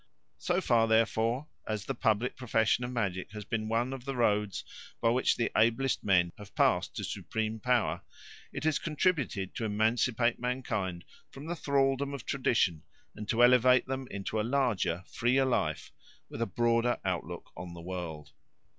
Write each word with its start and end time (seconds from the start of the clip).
So 0.39 0.61
far, 0.61 0.87
therefore, 0.87 1.47
as 1.67 1.85
the 1.85 1.93
public 1.93 2.35
profession 2.35 2.83
of 2.83 2.91
magic 2.91 3.29
has 3.33 3.45
been 3.45 3.67
one 3.69 3.93
of 3.93 4.03
the 4.03 4.15
roads 4.15 4.63
by 4.99 5.09
which 5.11 5.37
the 5.37 5.51
ablest 5.55 6.03
men 6.03 6.31
have 6.39 6.55
passed 6.55 6.95
to 6.95 7.03
supreme 7.03 7.59
power, 7.59 8.01
it 8.51 8.63
has 8.63 8.79
contributed 8.79 9.53
to 9.53 9.65
emancipate 9.65 10.39
mankind 10.39 11.05
from 11.29 11.45
the 11.45 11.55
thraldom 11.55 12.15
of 12.15 12.25
tradition 12.25 12.81
and 13.15 13.29
to 13.29 13.43
elevate 13.43 13.85
them 13.85 14.07
into 14.09 14.41
a 14.41 14.41
larger, 14.41 15.03
freer 15.05 15.45
life, 15.45 15.91
with 16.29 16.41
a 16.41 16.47
broader 16.47 16.99
outlook 17.05 17.51
on 17.55 17.75
the 17.75 17.79
world. 17.81 18.31